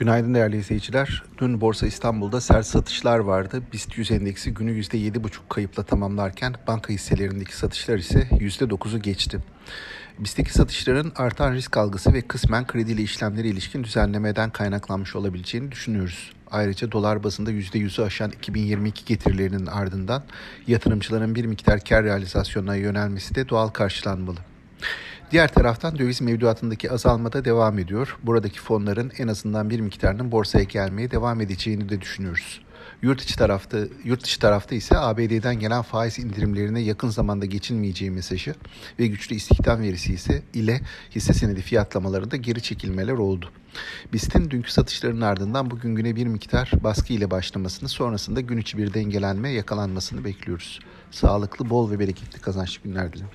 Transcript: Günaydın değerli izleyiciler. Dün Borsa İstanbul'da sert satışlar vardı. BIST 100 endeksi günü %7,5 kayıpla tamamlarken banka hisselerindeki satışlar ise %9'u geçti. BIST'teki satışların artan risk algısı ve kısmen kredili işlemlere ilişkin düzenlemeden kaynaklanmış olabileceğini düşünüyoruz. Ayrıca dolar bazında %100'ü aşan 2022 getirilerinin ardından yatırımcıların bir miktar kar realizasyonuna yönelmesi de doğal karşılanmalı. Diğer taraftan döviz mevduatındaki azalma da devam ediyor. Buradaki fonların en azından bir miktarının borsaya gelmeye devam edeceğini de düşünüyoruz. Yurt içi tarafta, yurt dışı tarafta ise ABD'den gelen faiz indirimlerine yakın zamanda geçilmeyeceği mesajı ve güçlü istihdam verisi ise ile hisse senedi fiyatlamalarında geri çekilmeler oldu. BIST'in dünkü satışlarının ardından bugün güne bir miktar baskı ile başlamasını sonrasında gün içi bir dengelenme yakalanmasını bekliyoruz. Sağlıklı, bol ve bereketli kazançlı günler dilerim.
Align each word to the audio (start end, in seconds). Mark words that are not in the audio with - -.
Günaydın 0.00 0.34
değerli 0.34 0.56
izleyiciler. 0.56 1.22
Dün 1.38 1.60
Borsa 1.60 1.86
İstanbul'da 1.86 2.40
sert 2.40 2.66
satışlar 2.66 3.18
vardı. 3.18 3.62
BIST 3.72 3.98
100 3.98 4.10
endeksi 4.10 4.54
günü 4.54 4.80
%7,5 4.80 5.38
kayıpla 5.48 5.82
tamamlarken 5.82 6.54
banka 6.66 6.92
hisselerindeki 6.92 7.56
satışlar 7.56 7.98
ise 7.98 8.28
%9'u 8.30 8.98
geçti. 8.98 9.38
BIST'teki 10.18 10.52
satışların 10.52 11.12
artan 11.16 11.52
risk 11.52 11.76
algısı 11.76 12.12
ve 12.12 12.22
kısmen 12.22 12.66
kredili 12.66 13.02
işlemlere 13.02 13.48
ilişkin 13.48 13.84
düzenlemeden 13.84 14.50
kaynaklanmış 14.50 15.16
olabileceğini 15.16 15.72
düşünüyoruz. 15.72 16.32
Ayrıca 16.50 16.92
dolar 16.92 17.24
bazında 17.24 17.52
%100'ü 17.52 18.04
aşan 18.04 18.30
2022 18.30 19.04
getirilerinin 19.04 19.66
ardından 19.66 20.22
yatırımcıların 20.66 21.34
bir 21.34 21.44
miktar 21.44 21.80
kar 21.80 22.04
realizasyonuna 22.04 22.76
yönelmesi 22.76 23.34
de 23.34 23.48
doğal 23.48 23.68
karşılanmalı. 23.68 24.38
Diğer 25.30 25.54
taraftan 25.54 25.98
döviz 25.98 26.20
mevduatındaki 26.20 26.90
azalma 26.90 27.32
da 27.32 27.44
devam 27.44 27.78
ediyor. 27.78 28.18
Buradaki 28.22 28.60
fonların 28.60 29.12
en 29.18 29.28
azından 29.28 29.70
bir 29.70 29.80
miktarının 29.80 30.32
borsaya 30.32 30.64
gelmeye 30.64 31.10
devam 31.10 31.40
edeceğini 31.40 31.88
de 31.88 32.00
düşünüyoruz. 32.00 32.60
Yurt 33.02 33.22
içi 33.22 33.36
tarafta, 33.36 33.78
yurt 34.04 34.24
dışı 34.24 34.40
tarafta 34.40 34.74
ise 34.74 34.98
ABD'den 34.98 35.58
gelen 35.58 35.82
faiz 35.82 36.18
indirimlerine 36.18 36.80
yakın 36.80 37.08
zamanda 37.08 37.46
geçilmeyeceği 37.46 38.10
mesajı 38.10 38.54
ve 38.98 39.06
güçlü 39.06 39.36
istihdam 39.36 39.82
verisi 39.82 40.12
ise 40.12 40.42
ile 40.54 40.80
hisse 41.14 41.32
senedi 41.32 41.62
fiyatlamalarında 41.62 42.36
geri 42.36 42.62
çekilmeler 42.62 43.12
oldu. 43.12 43.50
BIST'in 44.12 44.50
dünkü 44.50 44.72
satışlarının 44.72 45.20
ardından 45.20 45.70
bugün 45.70 45.94
güne 45.94 46.16
bir 46.16 46.26
miktar 46.26 46.72
baskı 46.84 47.12
ile 47.12 47.30
başlamasını 47.30 47.88
sonrasında 47.88 48.40
gün 48.40 48.58
içi 48.58 48.78
bir 48.78 48.94
dengelenme 48.94 49.50
yakalanmasını 49.50 50.24
bekliyoruz. 50.24 50.80
Sağlıklı, 51.10 51.70
bol 51.70 51.90
ve 51.90 51.98
bereketli 51.98 52.40
kazançlı 52.40 52.82
günler 52.82 53.12
dilerim. 53.12 53.30